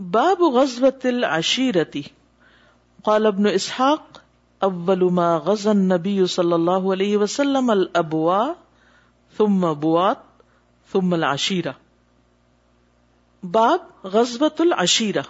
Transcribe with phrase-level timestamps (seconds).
[0.00, 2.02] باب غزوت العشیرتی
[3.04, 4.18] قال ابن اسحاق
[4.58, 8.52] اول ما غزا النبی صلی اللہ علیہ وسلم الابوا
[9.36, 10.16] ثم بوات،
[10.92, 11.72] ثم العشیرہ
[13.42, 15.22] باب غزوت العشیرہ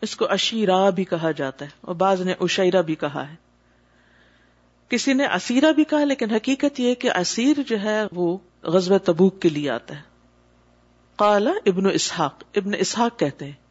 [0.00, 3.34] اس کو اشیرہ بھی کہا جاتا ہے اور بعض نے اشیرہ بھی کہا ہے۔
[4.88, 9.40] کسی نے اسیرہ بھی کہا، لیکن حقیقت یہ کہ اسیر جو ہے وہ غزب تبوک
[9.40, 10.02] کے لیے آتا ہے۔
[11.16, 13.61] قال ابن اسحاق ابن اسحاق کہتے ہیں۔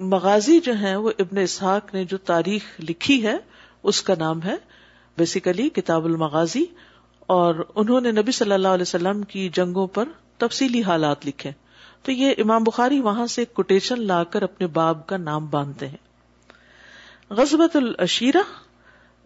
[0.00, 3.36] مغازی جو ہیں وہ ابن اسحاق نے جو تاریخ لکھی ہے،
[3.82, 4.54] اس کا نام ہے
[5.18, 6.64] بیسیکلی کتاب المغازی،
[7.26, 10.08] اور انہوں نے نبی صلی اللہ علیہ وسلم کی جنگوں پر
[10.38, 11.52] تفصیلی حالات لکھے۔
[12.02, 15.96] تو یہ امام بخاری وہاں سے کوٹیشن لا کر اپنے باب کا نام باندھتے ہیں۔
[17.30, 18.42] غزبت العشیرہ،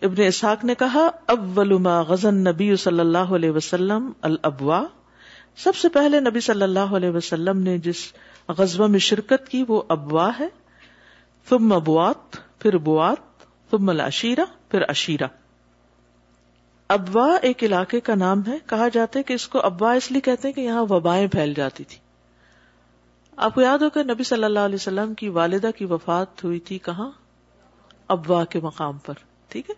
[0.02, 4.84] ابن اسحاق نے کہا، اول ما غزن نبی صلی اللہ علیہ وسلم الابوا۔
[5.56, 8.12] سب سے پہلے نبی صلی اللہ علیہ وسلم نے جس
[8.48, 10.63] غزبہ میں شرکت کی وہ ابوا ہے۔
[11.48, 15.26] ثم ابوات پھر بوات، ثم العشیرہ، پھر عشیرہ۔
[16.88, 20.20] ابوا ایک علاقے کا نام ہے، کہا جاتا ہے کہ اس کو ابوا اس لیے
[20.20, 21.98] کہتے ہیں کہ یہاں وبائیں پھیل جاتی تھی
[23.36, 26.78] آپ کو یاد ہوگا نبی صلی اللہ علیہ وسلم کی والدہ کی وفات ہوئی تھی
[26.78, 27.10] کہاں؟
[28.08, 29.14] ابوا کے مقام پر،
[29.48, 29.74] ٹھیک ہے؟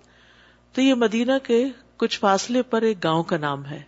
[0.73, 1.65] تو یہ مدینہ کے
[1.97, 3.83] کچھ فاصلے پر ایک گاؤں کا نام ہے۔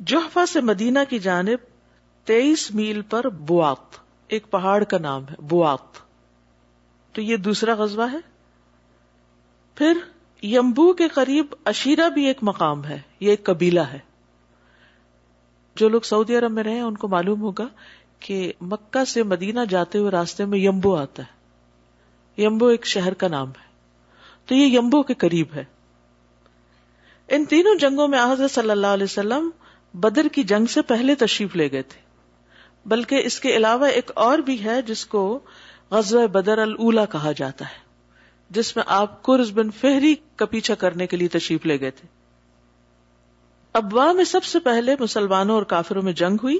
[0.00, 1.58] جوحفا سے مدینہ کی جانب
[2.24, 3.98] تیئیس میل پر بوات،
[4.28, 6.09] ایک پہاڑ کا نام ہے، بوات۔
[7.12, 8.18] تو یہ دوسرا غزوہ ہے۔
[9.74, 9.92] پھر
[10.42, 13.98] یمبو کے قریب اشیرہ بھی ایک مقام ہے، یہ ایک قبیلہ ہے۔
[15.76, 17.68] جو لوگ سعودی عرب میں رہے ان کو معلوم ہوگا
[18.20, 21.40] کہ مکہ سے مدینہ جاتے ہوئے راستے میں یمبو آتا ہے۔
[22.42, 23.70] یمبو ایک شہر کا نام ہے۔
[24.46, 25.64] تو یہ یمبو کے قریب ہے۔
[27.28, 29.50] ان تینوں جنگوں میں حضرت صلی اللہ علیہ وسلم
[29.94, 32.00] بدر کی جنگ سے پہلے تشریف لے گئے تھے۔
[32.86, 35.38] بلکہ اس کے علاوہ ایک اور بھی ہے، جس کو
[35.90, 37.78] غزوہ بدر الا کہا جاتا ہے،
[38.50, 42.08] جس میں آپ قرض بن فہری کا پیچھا کرنے کے لیے تشریف لے گئے تھے۔
[43.72, 46.58] ابوا میں سب سے پہلے مسلمانوں اور کافروں میں جنگ ہوئی۔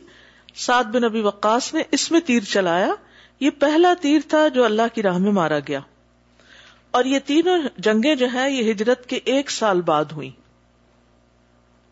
[0.54, 2.94] سعد بن ابی وقاص نے اس میں تیر چلایا۔
[3.40, 5.80] یہ پہلا تیر تھا جو اللہ کی راہ میں مارا گیا۔
[6.90, 10.30] اور یہ تینوں جنگیں جو ہیں، یہ ہجرت کے ایک سال بعد ہوئی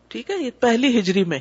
[0.07, 1.39] ٹھیک ہے، یہ پہلی ہجری میں۔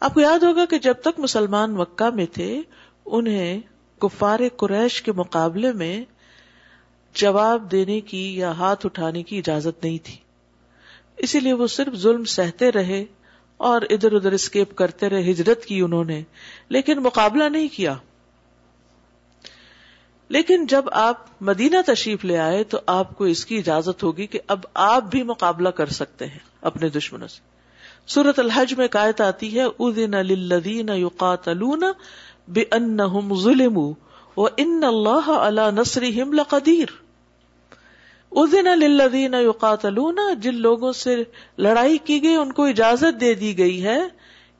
[0.00, 2.62] آپ کو یاد ہوگا کہ جب تک مسلمان مکہ میں تھے،
[3.06, 3.60] انہیں
[3.98, 6.04] کفار قریش کے مقابلے میں
[7.14, 10.16] جواب دینے کی یا ہاتھ اٹھانے کی اجازت نہیں تھی۔
[11.16, 13.04] اسی لیے وہ صرف ظلم سہتے رہے
[13.56, 16.22] اور ادھر ادھر اسکیپ کرتے رہے ہجرت کی انہوں نے،
[16.68, 17.94] لیکن مقابلہ نہیں کیا۔
[20.28, 24.38] لیکن جب آپ مدینہ تشریف لے آئے تو آپ کو اس کی اجازت ہوگی کہ
[24.46, 27.40] اب آپ بھی مقابلہ کر سکتے ہیں اپنے دشمنوں سے۔
[28.06, 31.84] سورت الحج میں قائد آتی ہے ادین للذین یقاتلون
[32.48, 33.92] بانہم ظلموا
[34.36, 36.86] وان اللہ علی نصرہم لقدیر
[38.32, 41.16] ادین للذین یقاتلون جن لوگوں سے
[41.58, 43.98] لڑائی کی گئی، ان کو اجازت دے دی گئی ہے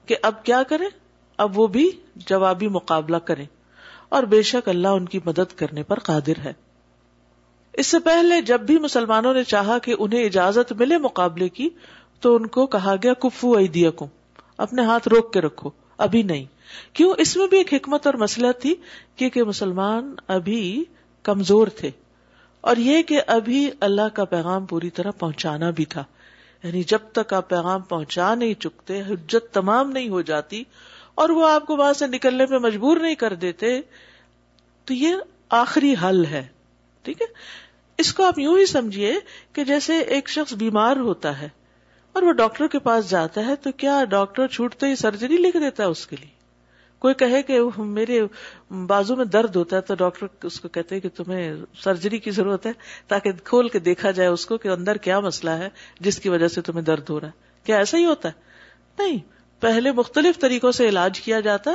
[0.07, 0.89] کہ اب کیا کریں؟
[1.37, 3.47] اب وہ بھی جوابی مقابلہ کریں۔
[4.09, 6.53] اور بے شک اللہ ان کی مدد کرنے پر قادر ہے۔
[7.73, 11.69] اس سے پہلے جب بھی مسلمانوں نے چاہا کہ انہیں اجازت ملے مقابلے کی،
[12.21, 14.07] تو ان کو کہا گیا کفو ایدیکم،
[14.59, 16.45] اپنے ہاتھ روک کے رکھو۔ ابھی نہیں۔
[16.93, 18.75] کیوں؟ اس میں بھی ایک حکمت اور مسئلہ تھی
[19.17, 20.85] کیونکہ مسلمان ابھی
[21.23, 21.91] کمزور تھے۔
[22.61, 26.05] اور یہ کہ ابھی اللہ کا پیغام پوری طرح پہنچانا بھی تھا۔
[26.63, 30.65] یعنی جب تک آپ پیغام پہنچا نہیں چکتے، حجت تمام نہیں ہو جاتی
[31.15, 33.81] اور وہ آپ کو وہاں سے نکلنے پہ مجبور نہیں کر دیتے،
[34.85, 35.15] تو یہ
[35.49, 36.47] آخری حل ہے۔
[37.03, 37.27] ٹھیک ہے؟
[37.99, 39.15] اس کو آپ یوں ہی سمجھیے
[39.53, 41.49] کہ جیسے ایک شخص بیمار ہوتا ہے
[42.17, 45.83] اور وہ ڈاکٹر کے پاس جاتا ہے تو کیا ڈاکٹر چھوٹتے ہی سرجری لکھ دیتا
[45.83, 46.29] ہے اس کے لیے؟
[46.99, 48.21] کوئی کہے کہ میرے
[48.87, 52.31] بازو میں درد ہوتا ہے تو ڈاکٹر اس کو کہتے ہیں کہ تمہیں سرجری کی
[52.31, 52.73] ضرورت ہے
[53.09, 55.69] تاکہ کھول کے دیکھا جائے اس کو کہ اندر کیا مسئلہ ہے
[56.01, 57.33] جس کی وجہ سے تمہیں درد ہو رہا ہے۔
[57.65, 58.35] کیا ایسا ہی ہوتا ہے؟
[58.99, 59.19] نہیں۔
[59.61, 61.71] پہلے مختلف طریقوں سے علاج کیا جاتا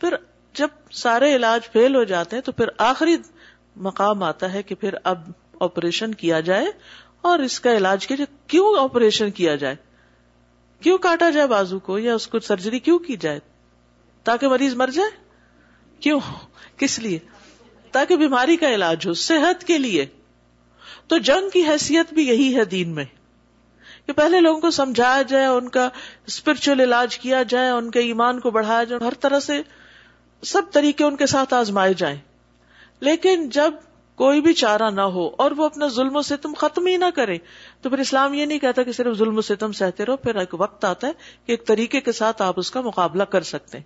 [0.00, 0.14] پھر
[0.54, 3.16] جب سارے علاج فیل ہو جاتے ہیں تو پھر آخری
[3.76, 5.18] مقام آتا ہے کہ پھر اب
[5.60, 6.66] آپریشن کیا جائے
[7.22, 9.76] اور اس کا علاج کیا جائے کیوں آپریشن کیا جائے؟
[10.80, 13.38] کیوں کاٹا جائے بازو کو یا اس کو سرجری کیوں کی جائے؟
[14.24, 15.10] تاکہ مریض مر جائے؟
[16.00, 16.20] کیوں؟
[16.76, 17.18] کس لیے؟
[17.92, 20.06] تاکہ بیماری کا علاج ہو، صحت کے لیے۔
[21.06, 23.04] تو جنگ کی حیثیت بھی یہی ہے دین میں،
[24.06, 25.88] کہ پہلے لوگوں کو سمجھایا جائے، ان کا
[26.26, 29.62] اسپرچل علاج کیا جائے، ان کے ایمان کو بڑھایا جائے، ہر طرح سے
[30.42, 32.18] سب طریقے ان کے ساتھ آزمائے جائیں۔
[33.00, 33.74] لیکن جب
[34.22, 37.38] کوئی بھی چارہ نہ ہو اور وہ اپنا ظلم و ستم ختم ہی نہ کرے
[37.80, 40.54] تو پھر اسلام یہ نہیں کہتا کہ صرف ظلم و ستم سہتے رہو، پھر ایک
[40.54, 41.12] وقت آتا ہے
[41.46, 43.84] کہ ایک طریقے کے ساتھ آپ اس کا مقابلہ کر سکتے ہیں۔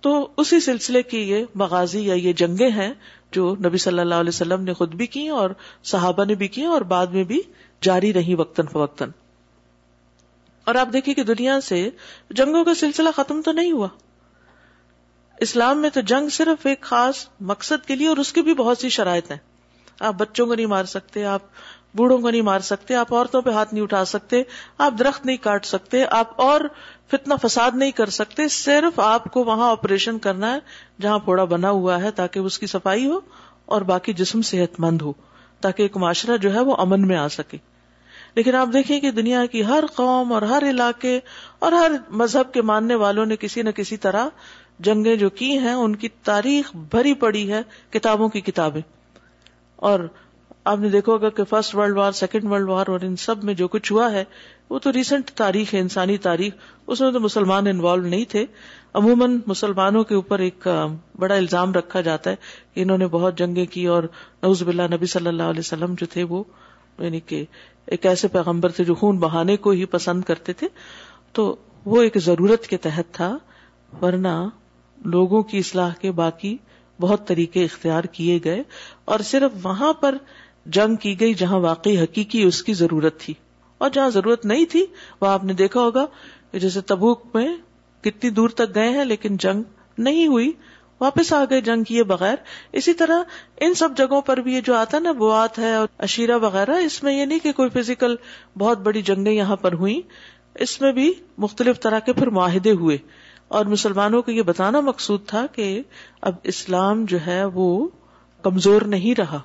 [0.00, 2.92] تو اسی سلسلے کی یہ مغازی یا یہ جنگیں ہیں
[3.30, 5.50] جو نبی صلی اللہ علیہ وسلم نے خود بھی کی اور
[5.84, 7.40] صحابہ نے بھی کی اور بعد میں بھی
[7.82, 9.10] جاری رہی وقتاً فوقتاً۔
[10.64, 11.90] اور آپ دیکھیے کہ دنیا سے
[12.30, 13.88] جنگوں کا سلسلہ ختم تو نہیں ہوا۔
[15.42, 18.78] اسلام میں تو جنگ صرف ایک خاص مقصد کے لیے اور اس کی بھی بہت
[18.78, 19.38] سی شرائط ہیں۔
[20.00, 21.40] آپ بچوں کو نہیں مار سکتے، آپ
[21.94, 24.42] بوڑھوں کو نہیں مار سکتے، آپ عورتوں پہ ہاتھ نہیں اٹھا سکتے،
[24.78, 26.60] آپ درخت نہیں کاٹ سکتے، آپ اور
[27.10, 30.58] فتنا فساد نہیں کر سکتے، صرف آپ کو وہاں آپریشن کرنا ہے
[31.00, 33.20] جہاں پھوڑا بنا ہوا ہے تاکہ اس کی صفائی ہو
[33.66, 35.12] اور باقی جسم صحت مند ہو،
[35.60, 37.58] تاکہ ایک معاشرہ جو ہے وہ امن میں آ سکے۔
[38.34, 41.20] لیکن آپ دیکھیں کہ دنیا کی ہر قوم اور ہر علاقے
[41.58, 44.26] اور ہر مذہب کے ماننے والوں نے کسی نہ کسی طرح
[44.82, 48.82] جنگیں جو کی ہیں، ان کی تاریخ بھری پڑی ہے کتابوں کی کتابیں۔
[49.76, 50.00] اور
[50.64, 53.54] آپ نے دیکھو گا کہ first world war, second world war اور ان سب میں
[53.54, 54.24] جو کچھ ہوا ہے،
[54.70, 56.52] وہ تو ریسنٹ تاریخ ہے، انسانی تاریخ۔
[56.86, 58.46] اس میں تو مسلمان انوالو نہیں تھے۔
[58.94, 60.68] عموماً مسلمانوں کے اوپر ایک
[61.18, 62.36] بڑا الزام رکھا جاتا ہے
[62.74, 64.02] کہ انہوں نے بہت جنگیں کی اور
[64.42, 66.44] نوز باللہ نبی صلی اللہ علیہ وسلم جو تھے وہ
[66.98, 67.44] یعنی کہ
[67.86, 70.68] ایک ایسے پیغمبر تھے جو خون بہانے کو ہی پسند کرتے تھے۔
[71.32, 73.38] تو وہ ایک ضرورت کے تحت تھا،
[74.02, 74.48] ورنہ
[75.04, 76.56] لوگوں کی اصلاح کے باقی
[77.00, 78.62] بہت طریقے اختیار کیے گئے
[79.04, 80.14] اور صرف وہاں پر
[80.66, 83.34] جنگ کی گئی جہاں واقعی حقیقی اس کی ضرورت تھی۔
[83.78, 84.86] اور جہاں ضرورت نہیں تھی،
[85.20, 86.06] وہ آپ نے دیکھا ہوگا
[86.52, 87.56] کہ جیسے تبوک میں
[88.02, 89.62] کتنی دور تک گئے ہیں لیکن جنگ
[89.98, 90.52] نہیں ہوئی،
[91.00, 92.34] واپس آ گئے جنگ کیے بغیر۔
[92.72, 93.22] اسی طرح
[93.60, 97.02] ان سب جگہوں پر بھی یہ جو آتا نا، بوات ہے اور اشیرا وغیرہ، اس
[97.02, 98.16] میں یہ نہیں کہ کوئی فزیکل
[98.58, 100.00] بہت بڑی جنگیں یہاں پر ہوئی
[100.54, 102.98] اس میں بھی مختلف طرح کے پھر معاہدے ہوئے۔
[103.52, 105.82] اور مسلمانوں کو یہ بتانا مقصود تھا کہ
[106.20, 107.88] اب اسلام جو ہے وہ
[108.42, 109.40] کمزور نہیں رہا۔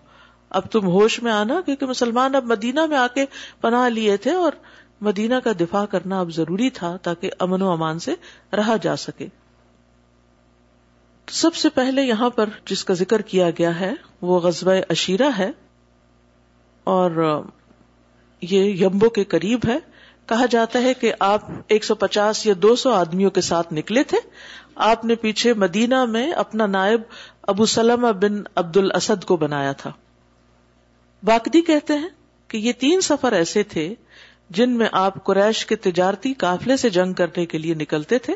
[0.49, 3.25] اب تم ہوش میں آنا کیونکہ مسلمان اب مدینہ میں آ کے
[3.61, 4.51] پناہ لیے تھے اور
[5.01, 8.15] مدینہ کا دفاع کرنا اب ضروری تھا تاکہ امن و امان سے
[8.53, 9.27] رہا جا سکے۔
[11.29, 15.51] سب سے پہلے یہاں پر جس کا ذکر کیا گیا ہے وہ غزوہ اشیرہ ہے
[16.83, 17.41] اور
[18.41, 19.96] یہ یمبو کے قریب ہے۔
[20.27, 24.03] کہا جاتا ہے کہ آپ ایک سو پچاس یا دو سو آدمیوں کے ساتھ نکلے
[24.03, 24.17] تھے۔
[24.75, 27.01] آپ نے پیچھے مدینہ میں اپنا نائب
[27.41, 29.91] ابو سلم بن عبد الاسد کو بنایا تھا۔
[31.23, 32.09] باقدی کہتے ہیں
[32.47, 33.93] کہ یہ تین سفر ایسے تھے
[34.49, 38.33] جن میں آپ قریش کے تجارتی قافلے سے جنگ کرنے کے لیے نکلتے تھے۔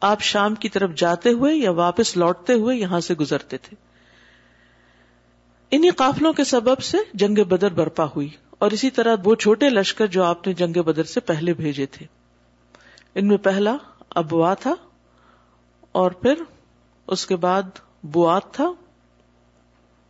[0.00, 3.74] آپ شام کی طرف جاتے ہوئے یا واپس لوٹتے ہوئے یہاں سے گزرتے تھے۔
[5.70, 10.06] انہی قافلوں کے سبب سے جنگ بدر برپا ہوئی۔ اور اسی طرح وہ چھوٹے لشکر
[10.06, 12.06] جو آپ نے جنگ بدر سے پہلے بھیجے تھے۔
[13.14, 13.76] ان میں پہلا
[14.10, 14.74] ابوا تھا
[15.92, 16.34] اور پھر
[17.06, 17.62] اس کے بعد
[18.02, 18.72] بوات تھا،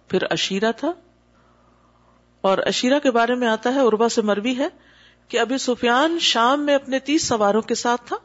[0.08, 0.92] پھر اشیرا تھا۔
[2.40, 4.68] اور اشیرا کے بارے میں آتا ہے اربا سے مروی ہے
[5.28, 8.16] کہ ابھی سفیان شام میں اپنے تیس سواروں کے ساتھ تھا۔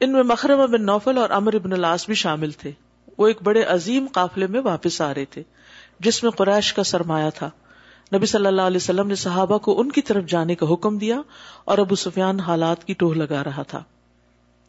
[0.00, 2.72] ان میں مخرم بن نوفل اور امر ابن الاس بھی شامل تھے۔
[3.18, 5.42] وہ ایک بڑے عظیم قافلے میں واپس آ رہے تھے،
[6.00, 7.50] جس میں قریش کا سرمایہ تھا۔
[8.14, 11.20] نبی صلی اللہ علیہ وسلم نے صحابہ کو ان کی طرف جانے کا حکم دیا
[11.64, 13.82] اور ابو سفیان حالات کی ٹوہ لگا رہا تھا۔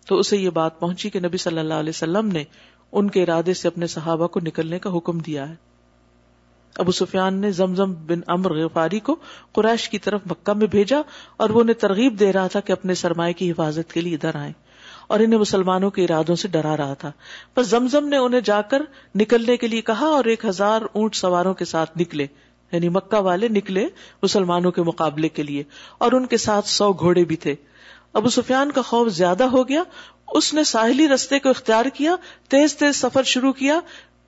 [0.08, 2.44] تو اسے یہ بات پہنچی کہ نبی صلی اللہ علیہ وسلم نے
[2.92, 5.56] ان کے ارادے سے اپنے صحابہ کو نکلنے کا حکم دیا ہے۔
[6.76, 9.16] ابو سفیان نے زمزم بن امر غفاری کو
[9.52, 10.98] قریش کی طرف مکہ میں بھیجا
[11.38, 14.36] اور وہ انہیں ترغیب دے رہا تھا کہ اپنے سرمایہ کی حفاظت کے لیے ادھر
[14.36, 14.54] آئیں
[15.08, 17.12] اور انہیں مسلمانوں کے ارادوں سے ڈرا رہا تھا۔
[17.54, 18.82] پر زمزم نے انہیں جا کر
[19.16, 22.28] نکلنے کے لیے کہا اور ایک ہزار اونٹ سواروں کے ساتھ نکلے۔
[22.72, 23.88] یعنی مکہ والے نکلے
[24.24, 25.64] مسلمانوں کے مقابلے کے لیے
[25.98, 27.56] اور ان کے ساتھ سو گھوڑے بھی تھے۔
[28.14, 29.84] ابو سفیان کا خوف زیادہ ہو گیا۔
[30.28, 32.16] اس نے ساحلی رستے کو اختیار کیا،
[32.50, 33.80] تیز تیز سفر شروع کیا،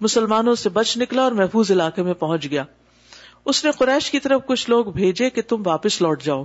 [0.02, 2.64] مسلمانوں سے بچ نکلا اور محفوظ علاقے میں پہنچ گیا۔
[3.46, 6.44] اس نے قریش کی طرف کچھ لوگ بھیجے کہ تم واپس لوٹ جاؤ۔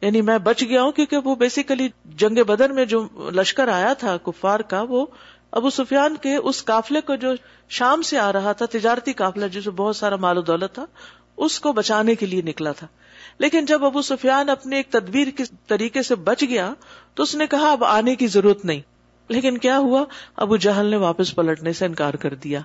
[0.00, 4.16] یعنی میں بچ گیا ہوں کیونکہ وہ بیسیکلی جنگ بدر میں جو لشکر آیا تھا،
[4.16, 5.06] کفار کا، وہ
[5.54, 7.32] ابو سفیان کے اس قافلے کو جو
[7.68, 10.86] شام سے آ رہا تھا، تجارتی قافلہ جسے بہت سارا مال و دولت تھا،
[11.36, 12.86] اس کو بچانے کے لیے نکلا تھا۔
[13.38, 16.74] لیکن جب ابو سفیان اپنے ایک تدبیر کے طریقے سے بچ گیا،
[17.14, 18.80] تو اس نے کہا، اب آنے کی ضرورت نہیں۔
[19.28, 20.04] لیکن کیا ہوا؟
[20.36, 22.60] ابو جہل نے واپس پلٹنے سے انکار کر دیا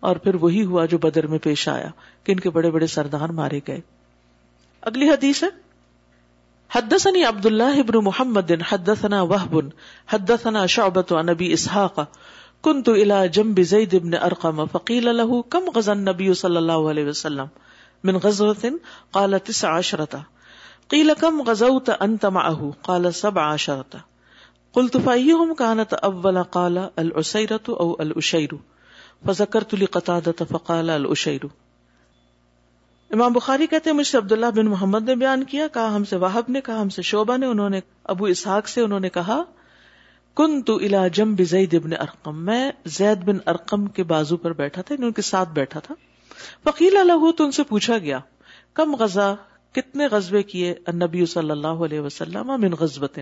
[0.00, 1.88] اور پھر وہی ہوا جو بدر میں پیش آیا،
[2.24, 3.80] کہ ان کے بڑے بڑے سردار مارے گئے۔
[4.80, 5.61] اگلی حدیث ہے۔
[6.72, 9.72] حدثني عبد الله بن محمد حدثنا وهب
[10.06, 12.08] حدثنا شعبة عن ابي اسحاق
[12.62, 17.48] كنت الى جنب زيد بن ارقم فقيل له كم غزا النبي صلى الله عليه وسلم
[18.04, 18.72] من غزوة
[19.12, 20.26] قال تسع عشرة
[20.90, 24.04] قيل كم غزوت انت معه قال سبع عشرة
[24.72, 28.58] قلت فأيهم كانت اول قال العسيرة او الاشير
[29.26, 31.50] فذكرت لقتادة فقال الاشير
[33.12, 36.16] امام بخاری کہتے ہیں، مجھ سے عبداللہ بن محمد نے بیان کیا، کہا ہم سے
[36.16, 39.42] واہب نے، کہا ہم سے شعبہ نے، انہوں نے، ابو اسحاق سے انہوں نے کہا
[40.36, 42.44] کن تو الا جم بزید ابن ارقم.
[42.44, 45.94] میں زید بن ارقم کے بازو پر بیٹھا تھا یعنی ان کے ساتھ بیٹھا تھا۔
[46.64, 48.18] فقیل الح تو ان سے پوچھا گیا،
[48.74, 49.36] کم غزہ،
[49.72, 53.18] کتنے غزبے کیے نبی صلی اللہ علیہ وسلم من غزبت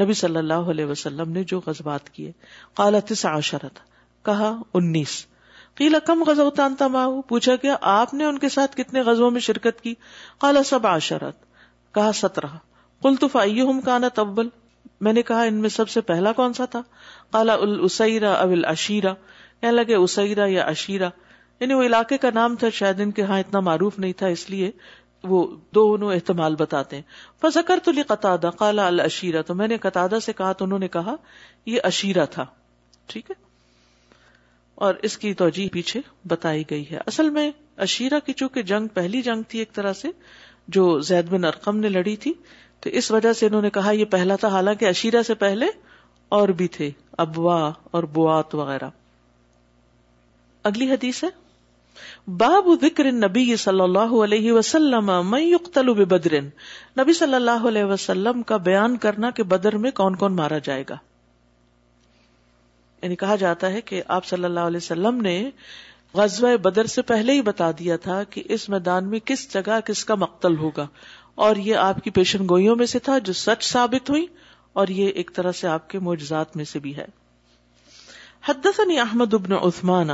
[0.00, 2.32] نبی صلی اللہ علیہ وسلم نے جو غزبات کیے،
[2.74, 3.78] قالت عشرت،
[4.24, 5.26] کہا انیس۔
[5.78, 9.80] قیلا کم غزوت ماہو؟ پوچھا گیا، آپ نے ان کے ساتھ کتنے غزوں میں شرکت
[9.80, 9.94] کی؟
[10.38, 11.36] قالا سب عشرت،
[11.94, 12.46] کہا سترہ۔
[13.02, 14.48] قلت فائیہم کانت اول
[15.00, 16.82] میں نے کہا ان میں سب سے پہلا کون سا تھا؟
[17.32, 19.14] کالا السیرا اب العشیرہ،
[19.60, 21.08] کہنے لگے اسیرا یا عشیرہ۔
[21.60, 24.50] یعنی وہ علاقے کا نام تھا، شاید ان کے ہاں اتنا معروف نہیں تھا، اس
[24.50, 24.70] لیے
[25.24, 27.02] وہ دونوں احتمال بتاتے ہیں۔
[27.40, 31.16] فذکر تو قطع کالا العشیرہ، تو میں نے قطع سے کہا، تو انہوں نے کہا
[31.66, 32.46] یہ عشیرہ تھا۔
[33.06, 33.47] ٹھیک ہے؟
[34.78, 39.22] اور اس کی توجہ پیچھے بتائی گئی ہے۔ اصل میں عشیرہ کی چونکہ جنگ پہلی
[39.22, 40.08] جنگ تھی ایک طرح سے،
[40.68, 42.32] جو زید بن ارقم نے لڑی تھی،
[42.80, 45.66] تو اس وجہ سے انہوں نے کہا یہ پہلا تھا، حالانکہ اشیرہ سے پہلے
[46.28, 48.90] اور بھی تھے، ابوا اور بوات وغیرہ۔
[50.64, 51.28] اگلی حدیث ہے۔
[52.26, 56.40] باب ذکر نبی صلی اللہ علیہ وسلم میں یقتل بدر
[56.98, 60.84] نبی صلی اللہ علیہ وسلم کا بیان کرنا کہ بدر میں کون کون مارا جائے
[60.90, 60.96] گا۔
[63.02, 65.50] یعنی کہا جاتا ہے کہ آپ صلی اللہ علیہ وسلم نے
[66.14, 70.04] غزوہ بدر سے پہلے ہی بتا دیا تھا کہ اس میدان میں کس جگہ کس
[70.04, 70.86] کا مقتل ہوگا۔
[71.34, 74.26] اور یہ آپ کی پیشن گوئیوں میں سے تھا جو سچ ثابت ہوئی
[74.72, 77.06] اور یہ ایک طرح سے آپ کے معجزات میں سے بھی ہے۔
[78.48, 80.10] حدثني احمد بن عثمان،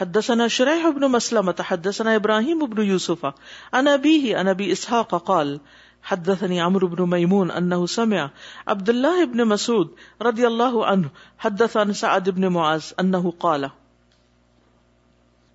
[0.00, 3.24] حدثنا شريح بن مسلمة، حدثنا ابراهيم بن يوسف
[3.72, 5.56] عن ابيه عن ابي اسحاق قال
[6.04, 8.26] حدثني عمرو بن ميمون انه سمع
[8.66, 13.66] عبد الله بن مسعود رضي الله عنه حدث عن سعد بن معاذ انه قال،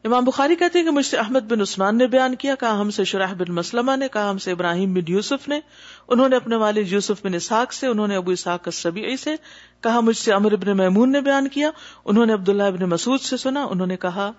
[0.05, 2.89] امام بخاری کہتے ہیں کہ مجھ سے احمد بن عثمان نے بیان کیا، کہا ہم
[2.89, 5.59] سے شرح بن مسلمہ نے، کہا ہم سے ابراہیم بن یوسف نے،
[6.07, 9.35] انہوں نے اپنے والد یوسف بن اسحاق سے، انہوں نے ابو اسحاق سبی سے،
[9.81, 11.69] کہا مجھ سے امر ابن میمون نے بیان کیا،
[12.05, 14.31] انہوں نے عبداللہ ابن مسعود سے سنا، انہوں نے کہا،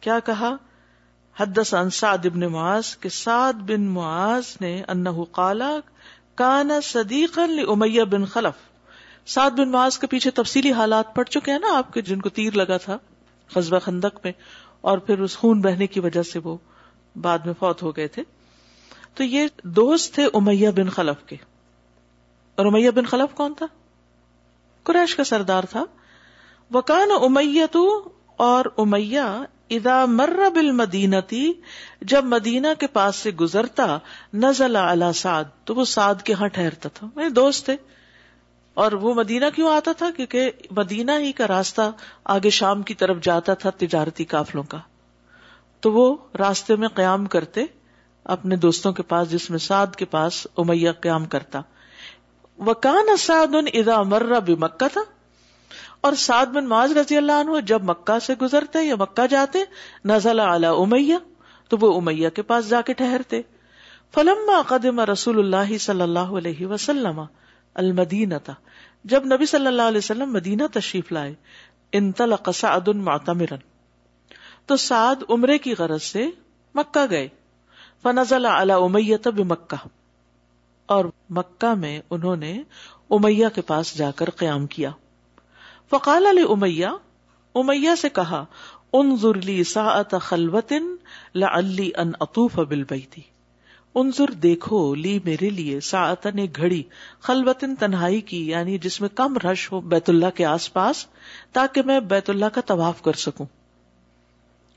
[0.00, 0.56] کیا کہا؟
[1.40, 5.76] حدث عن سعد ابن معاذ کہ سعد بن معاذ نے انہو قالا
[6.34, 8.76] کانا صدیقا لأمیہ بن خلف۔
[9.28, 12.28] سعد بن معاذ کے پیچھے تفصیلی حالات پڑ چکے ہیں نا آپ کے جن کو
[12.28, 12.98] تیر لگا تھا
[13.52, 14.32] قصبہ خندق میں
[14.80, 16.56] اور پھر اس خون بہنے کی وجہ سے وہ
[17.20, 18.22] بعد میں فوت ہو گئے تھے۔
[19.14, 21.36] تو یہ دوست تھے امیہ بن خلف کے۔
[22.56, 23.66] اور امیہ بن خلف کون تھا؟
[24.82, 25.84] قریش کا سردار تھا۔
[26.74, 29.20] وکان امیہ تو اور امیہ
[29.70, 31.52] ادا مر بل مدینتی
[32.02, 33.98] جب مدینہ کے پاس سے گزرتا،
[34.34, 37.76] نزل علی سعد، تو وہ سعد کے ہاں ٹھہرتا تھا۔ میرے دوست تھے۔
[38.74, 41.92] اور وہ مدینہ کیوں آتا تھا؟ کیونکہ مدینہ ہی کا راستہ
[42.24, 44.78] آگے شام کی طرف جاتا تھا تجارتی کافلوں کا۔
[45.80, 47.64] تو وہ راستے میں قیام کرتے،
[48.24, 51.60] اپنے دوستوں کے پاس، جس میں سعد کے پاس امیہ قیام کرتا۔
[52.58, 55.00] وہ کان اساد ادا مرہ بھی مکہ تھا۔
[56.06, 59.58] اور سعد بن معاذ رضی اللہ عنہ جب مکہ سے گزرتے یا مکہ جاتے،
[60.04, 61.14] نزل اعلی امیہ،
[61.68, 63.40] تو وہ امیہ کے پاس جا کے ٹھہرتے۔
[64.14, 67.20] فلما قدم رسول اللہ صلی اللہ علیہ وسلم
[67.74, 68.54] المدینہ تھا
[69.04, 71.34] جب نبی صلی اللہ علیہ وسلم مدینہ تشریف لائے،
[71.92, 73.56] انطلق سعد معتمرا۔
[74.66, 76.26] تو سعد عمرے کی غرض سے
[76.74, 77.28] مکہ گئے۔
[78.02, 79.88] فنزل على امیہ بمکہ۔
[80.86, 82.62] اور مکہ میں انہوں نے
[83.10, 84.90] امیہ کے پاس جا کر قیام کیا۔
[85.90, 86.86] فقال علی امیہ
[87.54, 88.44] امیہ سے کہا،
[88.92, 90.72] انظر لی ساعت خلوت
[91.34, 93.20] لعلی ان اطوف بالبیتی
[93.94, 96.82] انظر دیکھو، لی میرے لیے ساعتن ایک گھڑی،
[97.20, 101.06] خلوتن تنہائی کی یعنی جس میں کم رش ہو بیت اللہ کے آس پاس،
[101.52, 103.46] تاکہ میں بیت اللہ کا طواف کر سکوں۔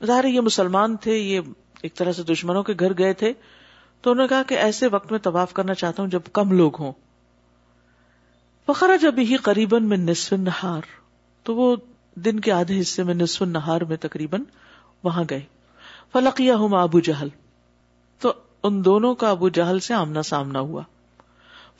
[0.04, 1.40] ظاہر یہ مسلمان تھے، یہ
[1.82, 3.32] ایک طرح سے دشمنوں کے گھر گئے تھے۔
[4.00, 6.72] تو انہوں نے کہا کہ ایسے وقت میں طواف کرنا چاہتا ہوں جب کم لوگ
[6.78, 6.92] ہوں۔
[8.66, 10.99] فخرا جب ہی قریب میں نصف نہار
[11.42, 11.76] تو وہ
[12.14, 14.42] دن کے آدھے حصے میں نصف نہار میں تقریباً
[15.04, 15.40] وہاں گئے۔
[16.12, 17.28] فلقیہ ہوں ابو جہل
[18.20, 18.32] تو
[18.62, 20.82] ان دونوں کا ابو جہل سے آمنا سامنا ہوا۔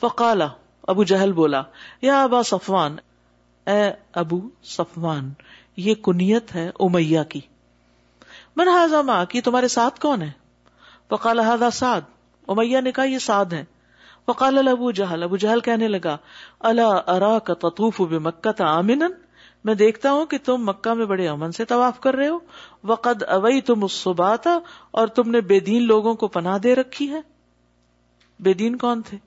[0.00, 0.48] فقالا
[0.82, 1.62] ابو جہل بولا،
[2.02, 2.96] یا ابا صفوان،
[3.66, 5.32] اے ابو صفوان،
[5.76, 7.40] یہ کنیت ہے امیہ کی۔
[8.56, 10.30] من ہاضا ماں کی تمہارے ساتھ کون ہے؟
[11.08, 12.00] فقال هذا سعد۔
[12.48, 13.64] امیہ نے کہا، یہ سعد ہے
[14.26, 16.16] فقال ابو جہل۔ ابو جہل کہنے لگا
[16.60, 19.08] اللہ ارا کا تطوف بمکہ آمنا
[19.64, 22.38] میں دیکھتا ہوں کہ تم مکہ میں بڑے امن سے طواف کر رہے ہو۔
[22.84, 24.58] وقد اوئی تم اسباتا
[24.90, 27.20] اور تم نے بے دین لوگوں کو پناہ دے رکھی ہے۔
[28.40, 29.18] بے دین کون تھے؟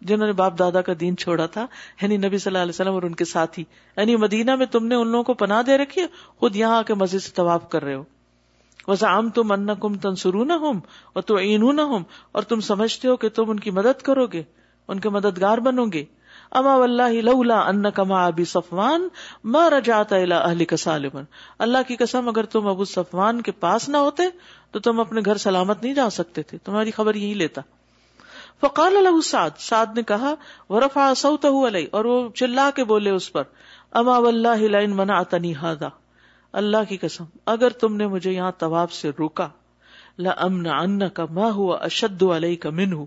[0.00, 1.66] جنہوں نے باپ دادا کا دین چھوڑا تھا
[2.02, 3.64] یعنی نبی صلی اللہ علیہ وسلم اور ان کے ساتھی۔
[3.96, 6.82] یعنی مدینہ میں تم نے ان لوگوں کو پناہ دے رکھی ہے، خود یہاں آ
[6.82, 8.04] کے مسجد سے طواف کر رہے ہو۔
[8.88, 10.80] وزام تم ان کم تنسرو نہ ہوم
[11.12, 11.36] اور تو
[11.72, 14.42] نہ ہوم اور تم سمجھتے ہو کہ تم ان کی مدد کرو گے،
[14.88, 16.04] ان کے مددگار بنو گے۔
[16.50, 19.08] اما واللہ لولا انک ما ابی صفوان
[19.44, 21.20] ما رجعت الى اہلک سالما
[21.58, 24.22] اللہ کی قسم، اگر تم ابو صفوان کے پاس نہ ہوتے
[24.70, 27.60] تو تم اپنے گھر سلامت نہیں جا سکتے تھے۔ تمہاری خبر یہی لیتا۔
[28.60, 30.34] فقال له سعد سعد نے کہا،
[30.68, 33.42] ورفع صوته علی اور وہ چلا کے بولے اس پر،
[33.90, 35.88] اما واللہ لئن منعتنی هذا۔
[36.52, 39.48] اللہ کی قسم، اگر تم نے مجھے یہاں طواف سے روکا،
[40.18, 43.04] لامنعنک ما هو اشد علیک منه،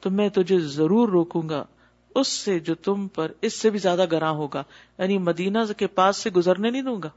[0.00, 1.64] تو میں تجھے ضرور روکوں گا۔
[2.14, 4.62] اس سے جو تم پر اس سے بھی زیادہ گراں ہوگا
[4.98, 7.08] یعنی مدینہ کے پاس سے گزرنے نہیں دوں گا۔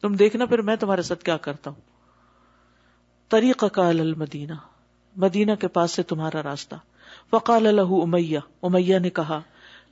[0.00, 1.80] تم دیکھنا پھر میں تمہارے ساتھ کیا کرتا ہوں۔
[3.28, 4.52] طریقہ کا المدینہ۔
[5.16, 6.74] مدینہ کے پاس سے تمہارا راستہ۔
[7.32, 9.40] وقال له امیہ۔ امیہ نے کہا،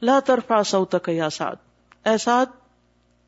[0.02, 1.56] لا ترفع صوتک یا سعد۔
[2.06, 2.46] اے سعد،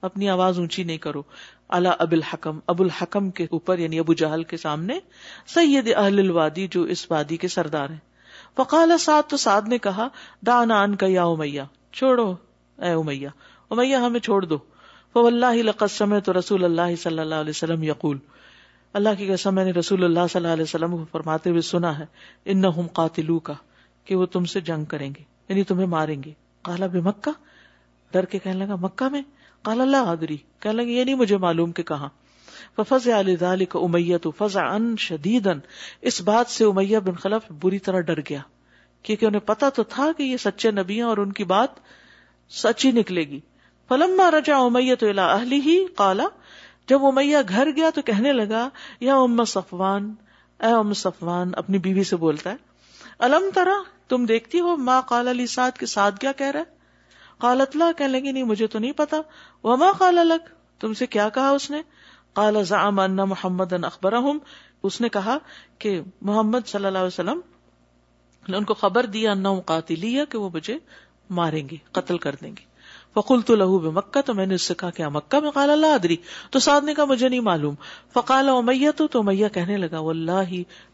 [0.01, 1.23] اپنی آواز اونچی نہیں کرو۔
[1.69, 4.99] اللہ اب الحکم۔ ابو الحکم کے اوپر یعنی ابو جہل کے سامنے،
[5.47, 8.12] سید اہل الوادی جو اس وادی کے سردار ہیں۔
[8.57, 10.09] فقال سعد تو سعد نے کہا
[10.47, 12.35] دانا ان کا یا امیہ، چھوڑو
[12.79, 13.29] اے امیہ
[13.71, 14.59] امیہ ہمیں چھوڑ دو۔
[15.13, 18.19] فواللہ لقد سمعت رسول اللہ صلی اللہ علیہ وسلم یقول۔
[18.93, 21.99] اللہ کی قسم، میں نے رسول اللہ صلی اللہ علیہ وسلم کو فرماتے ہوئے سنا
[21.99, 22.07] ہے،
[22.45, 23.53] انہم قاتلو کا
[24.05, 26.33] کہ وہ تم سے جنگ کریں گے یعنی تمہیں ماریں گے۔
[26.63, 27.31] کالا بے مکہ؟
[28.13, 29.23] ڈر کے کہنے لگا، مکہ میں؟
[29.63, 32.09] کال اللہ آدری کہنے لگا، یہ نہیں مجھے معلوم کہ کہاں۔
[32.79, 35.49] ففز علی ذالک امیت فضا ان شدید
[36.01, 38.41] اس بات سے امیہ بن خلف بری طرح ڈر گیا،
[39.05, 41.81] کیونکہ انہیں پتا تو تھا کہ یہ سچے نبی ہیں اور ان کی بات
[42.51, 43.41] سچی نکلے گی۔
[43.91, 46.27] فلما رجا امیت اہلی ہی قالا
[46.89, 48.69] جب امیہ گھر گیا تو کہنے لگا،
[49.01, 50.13] یا ام صفوان،
[50.61, 52.57] اے ام صفوان، اپنی بیوی سے بولتا ہے،
[53.19, 53.77] الم ترا
[54.09, 56.81] تم دیکھتی ہو ماں قال علی سعد کے ساتھ کیا کہہ رہا ہے؟
[57.39, 59.21] قالت لا، کہنے لگی، نہیں، مجھے تو نہیں پتا
[59.65, 60.49] وما قال لک،
[60.81, 61.83] تم سے کیا کہا اس نے؟
[62.35, 64.39] قال زعم ان محمد ان اخبرهم.
[64.83, 65.39] اس نے کہا
[65.79, 67.41] کہ محمد صلی اللہ علیہ وسلم
[68.49, 70.79] نے ان کو خبر دیا انہم قاتلیہ کہ وہ مجھے
[71.31, 72.73] ماریں گے، قتل کر دیں گے۔
[73.15, 76.17] فقلت له بمکہ، تو میں نے اس سے کہا کہ مکہ؟ میں قال اللہ ادری۔
[76.51, 77.75] تو سعد نے کہا مجھے نہیں معلوم۔
[78.13, 80.53] فقال امیہ، تو تو امیہ کہنے لگا، واللہ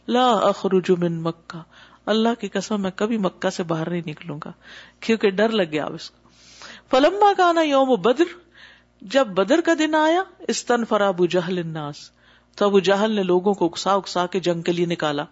[0.08, 1.58] لا اخرج من مکہ۔
[2.06, 4.52] اللہ کی قسم، میں کبھی مکہ سے باہر نہیں نکلوں گا،
[5.00, 6.28] کیونکہ ڈر لگ گیا اب اس کو۔
[6.90, 8.47] فلما کانا یوم بدر
[9.00, 12.10] جب بدر کا دن آیا استن فرا ابو جہل الناس۔
[12.56, 15.24] تو ابو جہل نے لوگوں کو اکسا اکسا کے جنگ کے لیے نکالا۔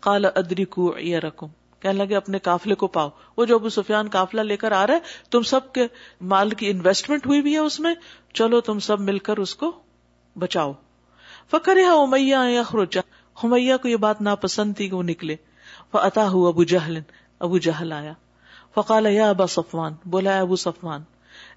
[0.00, 1.48] کالا ادری کو رکھوں
[1.80, 4.94] کہنے لگے، اپنے کافلے کو پاؤ۔ وہ جو ابو سفیان کافلا لے کر آ رہا
[4.94, 4.98] ہے،
[5.30, 5.86] تم سب کے
[6.20, 7.94] مال کی انویسٹمنٹ ہوئی بھی ہے اس میں۔
[8.34, 9.72] چلو، تم سب مل کر اس کو
[10.38, 10.72] بچاؤ۔
[11.50, 12.98] فکر ہے امیہ یخرج
[13.44, 15.36] ہمیہ کو یہ بات ناپسند تھی کہ وہ نکلے۔
[15.92, 16.98] وہ اتا ابو جہل۔
[17.38, 18.12] ابو جہل آیا۔
[18.74, 21.02] فقال، یا ابا صفوان۔ بولا ابو صفوان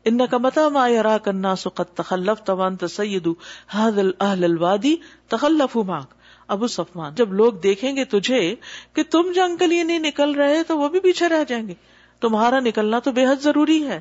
[0.05, 3.27] ان کا متا ما يراك الناس قد تخلفت وانت سيد
[3.71, 4.95] هذا اهل الوادي
[5.29, 6.15] تخلفوا معك
[6.47, 8.55] ابو صفوان، جب لوگ دیکھیں گے تجھے
[8.93, 11.73] کہ تم جنگ کے لیے نہیں نکل رہے تو وہ بھی پیچھے رہ جائیں گے.
[12.21, 13.99] تمہارا نکلنا تو بے حد ضروری ہے.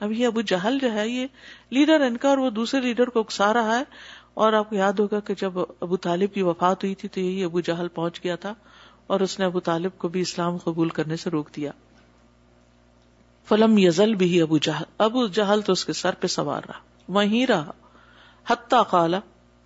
[0.00, 1.26] اب یہ ابو جہل جو ہے یہ
[1.70, 3.84] لیڈر ان کا اور وہ دوسرے لیڈر کو اکسا رہا ہے
[4.34, 7.44] اور آپ کو یاد ہوگا کہ جب ابو طالب کی وفات ہوئی تھی تو یہی
[7.44, 8.54] ابو جہل پہنچ گیا تھا
[9.06, 11.70] اور اس نے ابو طالب کو بھی اسلام قبول کرنے سے روک دیا۔
[13.48, 17.46] فلم یزل بھی ابو جہل۔ ابو جہل تو اس کے سر پہ سوار رہا۔ وہیں
[17.46, 17.70] رہا۔
[18.48, 19.20] حتیٰ قالا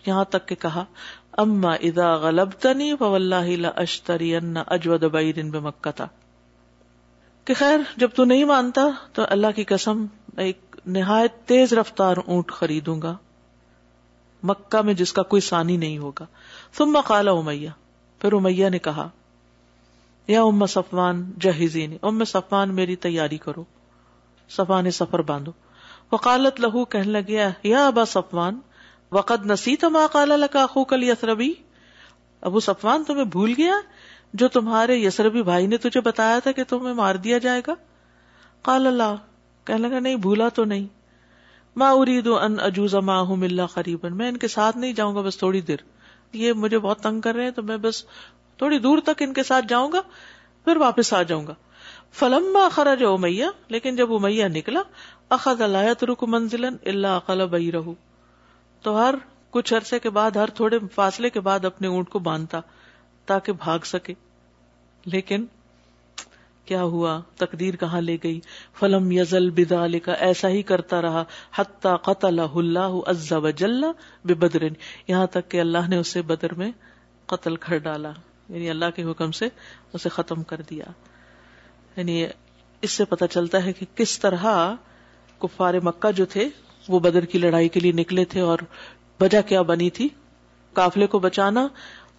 [0.07, 0.85] یہاں تک کہ کہا،
[1.33, 6.09] اما ادا غلبتنی فواللہ لاشتری ان اجود بعیر بمکہ تھا۔
[7.45, 12.53] کہ خیر، جب تو نہیں مانتا تو اللہ کی قسم ایک نہایت تیز رفتار اونٹ
[12.53, 13.16] خریدوں گا۔
[14.42, 16.25] مکہ میں جس کا کوئی ثانی نہیں ہوگا۔
[16.79, 17.71] ثم قال امیہ۔
[18.18, 19.09] پھر امیہ نے کہا
[20.28, 23.64] یا ام صفوان جہیزین ام صفوان میری تیاری کرو
[24.48, 25.52] صفان سفر باندھو۔
[26.12, 28.61] وقالت لہو، کہنے لگیا یا ابا صفوان
[29.12, 31.54] وقت نسیت ما قال لکا اخوک الیسربی۔
[32.40, 33.74] ابو صفوان، تمہیں بھول گیا؟
[34.35, 37.74] جو تمہارے یسربی بھائی نے تجھے بتایا تھا کہ تمہیں مار دیا جائے گا؟
[38.62, 39.16] قال اللہ،
[39.64, 40.87] کہنے لگا، نہیں، بھولا تو نہیں۔
[41.76, 45.38] ما اريد ان اجوز معهم الا قریبا، میں ان کے ساتھ نہیں جاؤں گا، بس
[45.38, 45.76] تھوڑی دیر۔
[46.32, 48.04] یہ مجھے بہت تنگ کر رہے ہیں، تو میں بس
[48.62, 50.01] تھوڑی دور تک ان کے ساتھ جاؤں گا،
[50.64, 51.55] پھر واپس آ جاؤں گا۔
[52.12, 54.81] فلم خرج امیہ، لیکن جب امیہ نکلا،
[55.29, 57.94] اخذ لایت رک منزل اللہ عقل بئی رہو
[58.83, 59.14] تو ہر
[59.51, 62.61] کچھ عرصے کے بعد، ہر تھوڑے فاصلے کے بعد اپنے اونٹ کو باندھتا،
[63.27, 64.14] تاکہ بھاگ سکے۔
[65.05, 65.44] لیکن
[66.64, 68.40] کیا ہوا؟ تقدیر کہاں لے گئی؟
[68.81, 73.85] فلم یزل بدا کا ایسا ہی کرتا رہا۔ حتیٰ قتل اللہ عز و جل
[74.25, 74.72] بدرن
[75.09, 76.70] یہاں تک کہ اللہ نے اسے بدر میں
[77.27, 78.12] قتل کر ڈالا۔
[78.53, 79.49] یعنی اللہ کے حکم سے
[79.93, 80.85] اسے ختم کر دیا۔
[81.97, 82.27] یعنی
[82.83, 84.75] اس سے پتا چلتا ہے کہ کس طرح
[85.38, 86.49] کفار مکہ جو تھے،
[86.88, 88.59] وہ بدر کی لڑائی کے لیے نکلے تھے اور
[89.21, 90.09] وجہ کیا بنی تھی؟
[90.73, 91.69] کافلے کو بچانا۔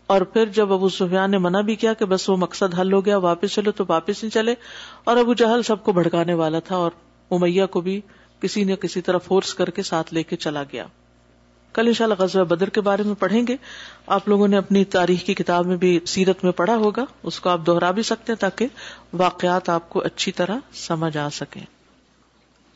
[0.08, 3.06] اور پھر جب ابو سفیان نے منع بھی کیا کہ بس وہ مقصد حل ہو
[3.06, 4.56] گیا، واپس چلو تو واپس نہیں چلے۔
[5.04, 6.92] اور ابو جہل سب کو بھڑکانے والا تھا اور
[7.32, 8.02] امیہ کو بھی
[8.42, 10.88] کسی نے کسی طرح فورس کر کے ساتھ لے کے چلا گیا۔
[11.74, 13.56] کل ان شاء اللہ غزوہ بدر کے بارے میں پڑھیں گے۔
[14.08, 17.50] آپ لوگوں نے اپنی تاریخ کی کتاب میں بھی سیرت میں پڑھا ہوگا۔ اس کو
[17.50, 18.68] آپ دوہرا بھی سکتے ہیں تاکہ
[19.14, 21.62] واقعات آپ کو اچھی طرح سمجھ آ سکیں۔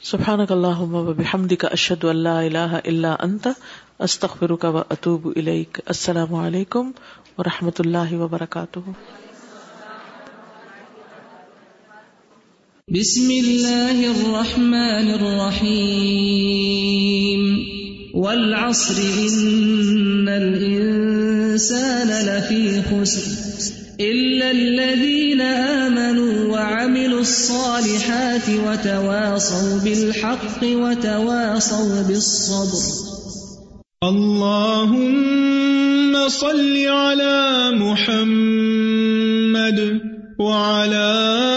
[0.02, 3.48] سبحان اللہ بحمد کا اشد اللہ اللہ اللہ انت
[4.00, 6.92] استخر کا و اطوب السلام علیکم
[7.38, 8.80] و رحمۃ اللہ وبرکاتہ۔
[12.88, 23.22] بسم اللہ الرحمن الرحیم۔ والعصر ان الانسان لفی خسر
[24.00, 32.84] إلا الذين آمنوا وعملوا الصالحات وتواصوا بالحق وتواصوا بالصبر
[34.04, 35.48] اللهم
[36.30, 39.00] صل على محمد
[40.40, 41.57] وعلى